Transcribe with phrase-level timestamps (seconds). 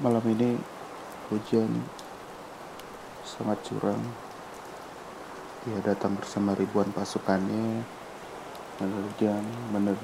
[0.00, 0.56] Malam ini
[1.28, 1.84] hujan
[3.20, 4.00] sangat curang.
[5.68, 7.84] Dia datang bersama ribuan pasukannya,
[8.80, 10.00] menerjang, mener,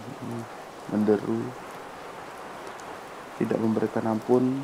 [0.93, 1.49] menderu,
[3.41, 4.61] tidak memberikan ampun.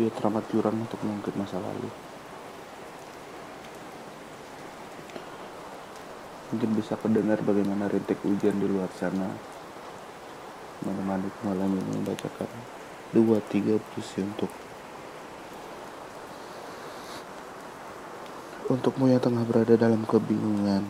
[0.00, 1.92] Dia teramat curang untuk mengungkit masa lalu.
[6.56, 9.28] Mungkin bisa kedengar bagaimana rintik hujan di luar sana
[10.80, 12.77] menemani malam ini membacakan
[13.08, 14.52] dua tiga puisi untuk
[18.68, 20.84] untukmu yang tengah berada dalam kebingungan.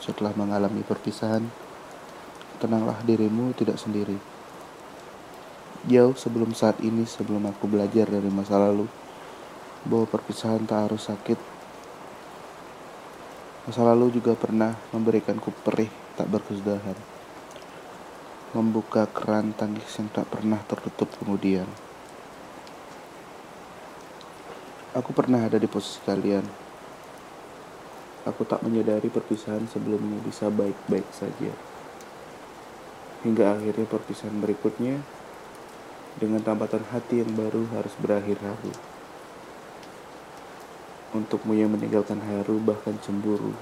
[0.00, 1.48] Setelah mengalami perpisahan
[2.60, 4.20] tenanglah dirimu tidak sendiri.
[5.88, 8.84] Jauh sebelum saat ini sebelum aku belajar dari masa lalu
[9.88, 11.40] bahwa perpisahan tak harus sakit.
[13.64, 15.88] Masa lalu juga pernah memberikanku perih
[16.20, 17.19] tak berkesudahan
[18.50, 21.70] membuka keran tangis yang tak pernah tertutup kemudian.
[24.90, 26.42] Aku pernah ada di posisi kalian.
[28.26, 31.54] Aku tak menyadari perpisahan sebelumnya bisa baik-baik saja.
[33.22, 34.98] Hingga akhirnya perpisahan berikutnya
[36.18, 38.74] dengan tambatan hati yang baru harus berakhir haru.
[41.14, 43.54] Untukmu yang meninggalkan haru bahkan cemburu.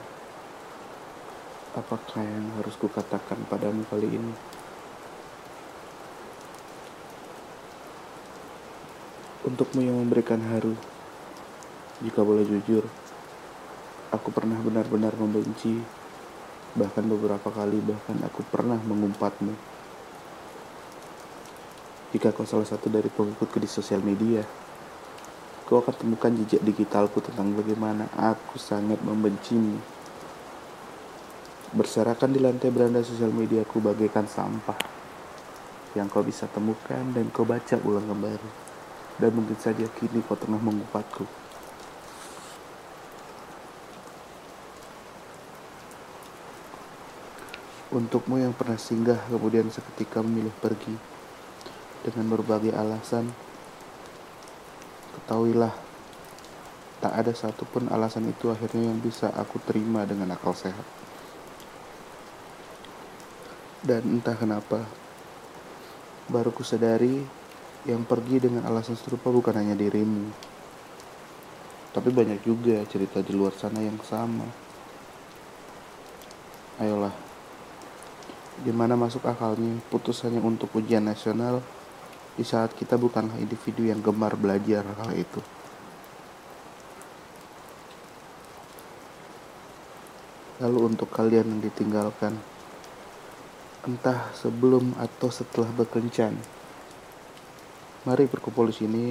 [1.77, 4.58] Apakah yang harus kukatakan padamu kali ini?
[9.49, 10.77] Untukmu yang memberikan haru.
[12.05, 12.85] Jika boleh jujur,
[14.13, 15.81] aku pernah benar-benar membenci,
[16.77, 19.57] bahkan beberapa kali bahkan aku pernah mengumpatmu.
[22.13, 24.45] Jika kau salah satu dari pengikutku di sosial media,
[25.65, 29.81] kau akan temukan jejak digitalku tentang bagaimana aku sangat membencimu.
[31.69, 34.81] Berserakan di lantai beranda sosial mediaku bagaikan sampah
[35.93, 38.68] yang kau bisa temukan dan kau baca ulang kembali
[39.19, 41.27] dan mungkin saja kini kau tengah mengupatku.
[47.89, 50.95] Untukmu yang pernah singgah kemudian seketika memilih pergi
[52.07, 53.27] dengan berbagai alasan,
[55.19, 55.75] ketahuilah
[56.99, 60.85] tak ada satupun alasan itu akhirnya yang bisa aku terima dengan akal sehat.
[63.83, 64.85] Dan entah kenapa,
[66.29, 67.38] baru kusadari
[67.89, 70.29] yang pergi dengan alasan serupa bukan hanya dirimu,
[71.97, 74.45] tapi banyak juga cerita di luar sana yang sama.
[76.77, 77.17] Ayolah,
[78.61, 81.65] gimana masuk akalnya putus hanya untuk ujian nasional
[82.37, 85.41] di saat kita bukanlah individu yang gemar belajar hal itu.
[90.61, 92.37] Lalu untuk kalian yang ditinggalkan,
[93.89, 96.58] entah sebelum atau setelah berkencan,
[98.09, 99.07] Mari berkumpul di sini.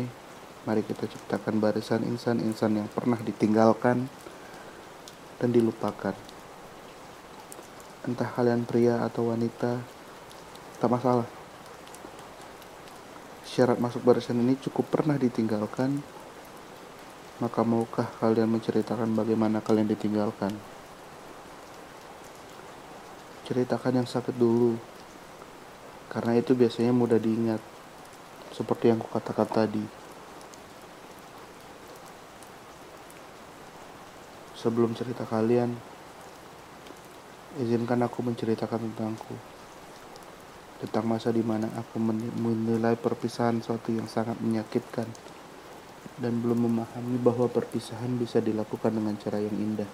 [0.66, 4.10] Mari kita ciptakan barisan insan-insan yang pernah ditinggalkan
[5.38, 6.18] dan dilupakan.
[8.10, 9.78] Entah kalian pria atau wanita,
[10.82, 11.30] tak masalah.
[13.46, 16.02] Syarat masuk barisan ini cukup pernah ditinggalkan,
[17.38, 20.58] maka maukah kalian menceritakan bagaimana kalian ditinggalkan?
[23.46, 24.74] Ceritakan yang sakit dulu,
[26.10, 27.77] karena itu biasanya mudah diingat
[28.58, 29.86] seperti yang kukatakan tadi.
[34.58, 35.78] Sebelum cerita kalian,
[37.62, 39.38] izinkan aku menceritakan tentangku.
[40.82, 42.02] Tentang masa di mana aku
[42.42, 45.06] menilai perpisahan suatu yang sangat menyakitkan
[46.18, 49.90] dan belum memahami bahwa perpisahan bisa dilakukan dengan cara yang indah.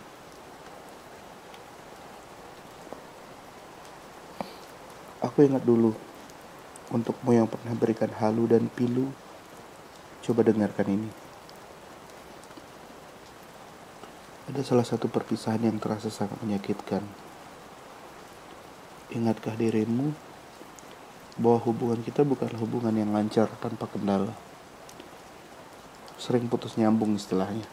[5.24, 6.12] Aku ingat dulu
[6.93, 9.09] Untukmu yang pernah berikan halu dan pilu,
[10.21, 11.09] coba dengarkan ini.
[14.53, 17.01] Ada salah satu perpisahan yang terasa sangat menyakitkan.
[19.09, 20.13] Ingatkah dirimu
[21.41, 24.38] bahwa hubungan kita bukanlah hubungan yang lancar tanpa kendala?
[26.21, 27.65] Sering putus nyambung istilahnya.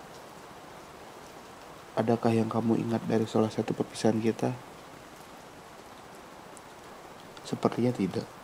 [1.93, 4.56] Adakah yang kamu ingat dari salah satu perpisahan kita?
[7.45, 8.40] Sepertinya tidak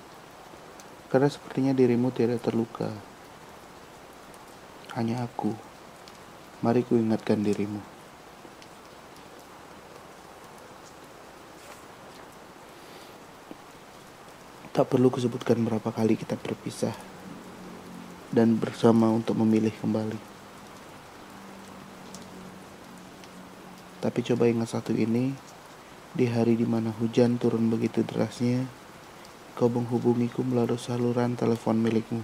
[1.16, 2.92] karena sepertinya dirimu tidak terluka.
[4.92, 5.48] Hanya aku.
[6.60, 7.80] Mari ku ingatkan dirimu.
[14.76, 16.92] Tak perlu kusebutkan berapa kali kita berpisah
[18.28, 20.20] dan bersama untuk memilih kembali.
[24.04, 25.32] Tapi coba ingat satu ini,
[26.12, 28.68] di hari di mana hujan turun begitu derasnya,
[29.56, 32.20] kau menghubungiku melalui saluran telepon milikmu.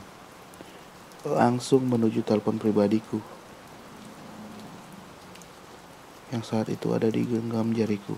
[1.22, 3.22] langsung menuju telepon pribadiku
[6.32, 8.16] yang saat itu ada di genggam jariku.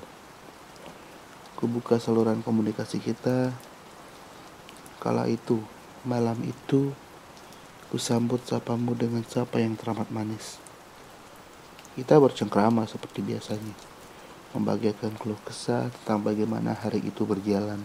[1.58, 3.50] Kubuka saluran komunikasi kita.
[5.02, 5.58] Kala itu,
[6.06, 6.94] malam itu,
[7.90, 10.62] kusambut sapamu dengan sapa yang teramat manis.
[11.99, 13.75] Kita bercengkrama seperti biasanya,
[14.55, 17.82] membagikan keluh kesah tentang bagaimana hari itu berjalan.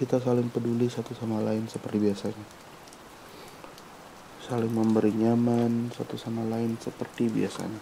[0.00, 2.70] Kita saling peduli satu sama lain seperti biasanya
[4.50, 7.78] saling memberi nyaman satu sama lain seperti biasanya.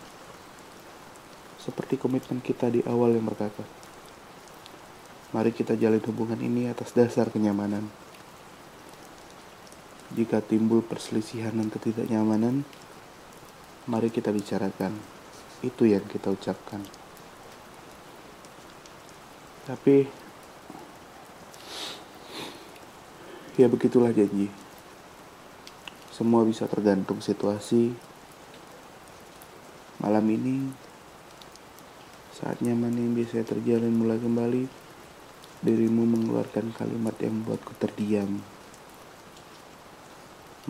[1.57, 3.65] Seperti komitmen kita di awal yang berkata,
[5.33, 7.89] mari kita jalin hubungan ini atas dasar kenyamanan.
[10.13, 12.69] Jika timbul perselisihan dan ketidaknyamanan,
[13.89, 14.93] mari kita bicarakan.
[15.65, 16.85] Itu yang kita ucapkan.
[19.65, 20.05] Tapi,
[23.59, 24.47] ya begitulah janji.
[26.15, 27.91] Semua bisa tergantung situasi.
[29.99, 30.71] Malam ini,
[32.39, 34.71] saat nyaman yang biasa terjalin mulai kembali,
[35.59, 38.39] dirimu mengeluarkan kalimat yang membuatku terdiam.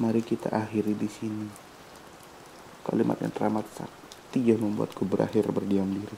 [0.00, 1.48] Mari kita akhiri di sini.
[2.88, 6.16] Kalimat yang teramat sakti yang membuatku berakhir berdiam diri.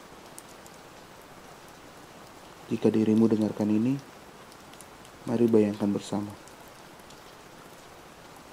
[2.70, 3.98] Jika dirimu dengarkan ini,
[5.26, 6.49] mari bayangkan bersama.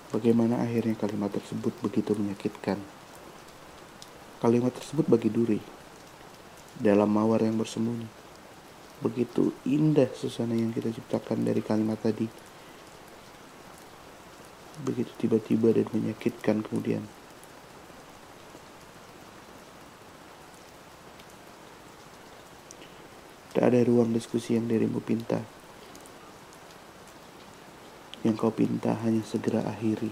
[0.07, 2.79] Bagaimana akhirnya kalimat tersebut begitu menyakitkan?
[4.39, 5.59] Kalimat tersebut bagi Duri
[6.79, 8.07] dalam mawar yang bersembunyi.
[9.03, 12.23] Begitu indah suasana yang kita ciptakan dari kalimat tadi.
[14.87, 17.03] Begitu tiba-tiba dan menyakitkan kemudian.
[23.51, 25.56] Tak ada ruang diskusi yang dirimu pinta
[28.27, 30.11] yang kau pinta hanya segera akhiri.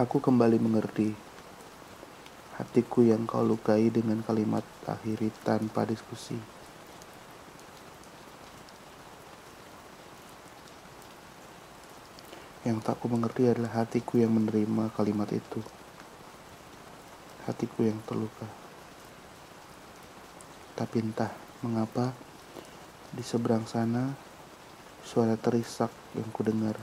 [0.00, 1.12] Aku kembali mengerti
[2.56, 6.40] hatiku yang kau lukai dengan kalimat akhiri tanpa diskusi.
[12.64, 15.60] Yang tak ku mengerti adalah hatiku yang menerima kalimat itu.
[17.44, 18.48] Hatiku yang terluka.
[20.72, 22.16] Tapi entah mengapa
[23.12, 24.31] di seberang sana
[25.02, 26.78] suara terisak yang kudengar.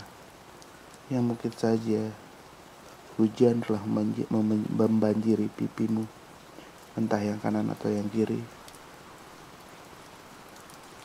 [1.10, 2.14] Yang mungkin saja
[3.20, 3.84] hujan telah
[4.70, 6.08] membanjiri pipimu,
[6.96, 8.40] entah yang kanan atau yang kiri.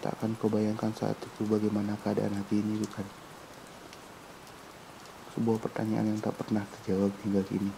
[0.05, 3.07] Tak akan kau bayangkan saat itu bagaimana keadaan hati ini, bukan?
[5.33, 7.73] Sebuah pertanyaan yang tak pernah terjawab hingga kini.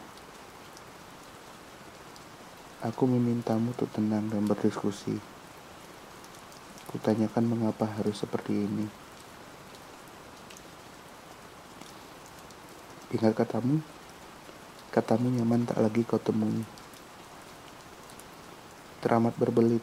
[2.84, 5.16] Aku memintamu untuk tenang dan berdiskusi.
[6.92, 9.05] Kutanyakan mengapa harus seperti ini.
[13.16, 13.80] Ingat katamu,
[14.92, 16.68] katamu nyaman tak lagi kau temui.
[19.00, 19.80] Teramat berbelit.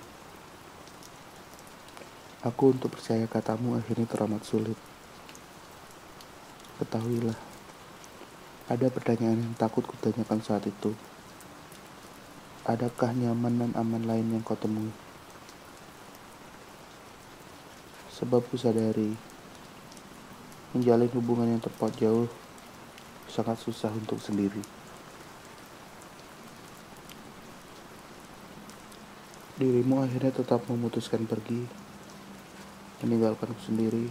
[2.45, 4.77] Aku untuk percaya katamu akhirnya teramat sulit.
[6.77, 7.33] Ketahuilah,
[8.69, 10.94] ada pertanyaan yang takut kutanyakan saat itu.
[12.69, 14.94] Adakah nyaman dan aman lain yang kau temui?
[18.13, 19.18] Sebab ku sadari,
[20.78, 22.30] menjalin hubungan yang terpaut jauh
[23.33, 24.61] sangat susah untuk sendiri.
[29.57, 31.66] Dirimu akhirnya tetap memutuskan pergi,
[33.02, 34.06] meninggalkanku sendiri,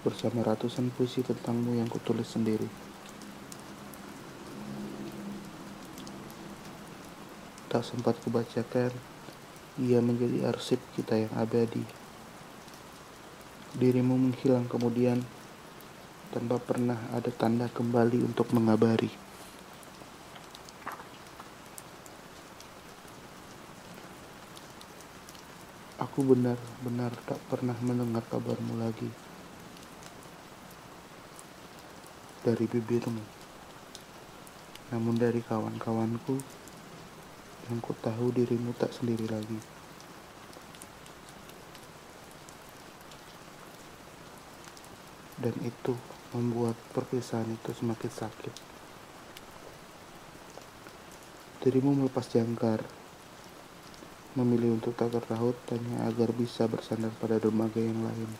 [0.00, 2.64] bersama ratusan puisi tentangmu yang kutulis sendiri.
[7.68, 8.88] Tak sempat kubacakan,
[9.76, 11.84] ia menjadi arsip kita yang abadi.
[13.76, 15.20] Dirimu menghilang kemudian
[16.30, 19.10] tanpa pernah ada tanda kembali untuk mengabari.
[25.98, 29.10] Aku benar-benar tak pernah mendengar kabarmu lagi
[32.46, 33.22] dari bibirmu.
[34.94, 36.38] Namun dari kawan-kawanku
[37.70, 39.58] yang ku tahu dirimu tak sendiri lagi.
[45.40, 48.54] Dan itu membuat perpisahan itu semakin sakit.
[51.60, 52.80] Dirimu melepas jangkar,
[54.38, 58.30] memilih untuk tak tertaut hanya agar bisa bersandar pada dermaga yang lain.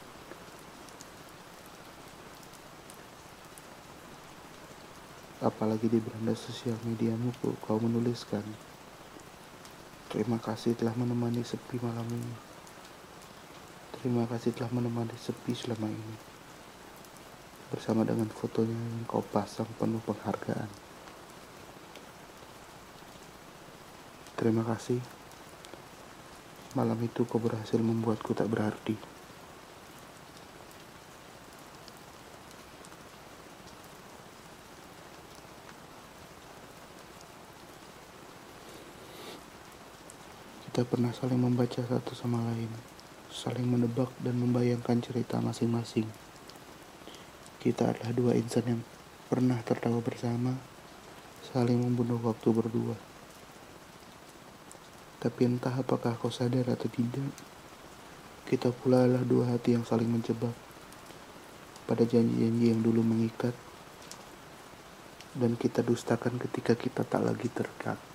[5.40, 7.32] Apalagi di beranda sosial mediamu
[7.64, 8.44] kau menuliskan,
[10.10, 12.34] Terima kasih telah menemani sepi malam ini.
[13.94, 16.29] Terima kasih telah menemani sepi selama ini.
[17.70, 20.66] Bersama dengan fotonya yang kau pasang penuh penghargaan.
[24.34, 24.98] Terima kasih.
[26.74, 28.98] Malam itu kau berhasil membuatku tak berarti.
[40.70, 42.70] Kita pernah saling membaca satu sama lain,
[43.30, 46.29] saling menebak dan membayangkan cerita masing-masing.
[47.60, 48.80] Kita adalah dua insan yang
[49.28, 50.56] pernah tertawa bersama,
[51.52, 52.96] saling membunuh waktu berdua.
[55.20, 57.28] Tapi entah apakah kau sadar atau tidak,
[58.48, 60.56] kita pula adalah dua hati yang saling menjebak
[61.84, 63.52] pada janji-janji yang dulu mengikat
[65.36, 68.09] dan kita dustakan ketika kita tak lagi terikat.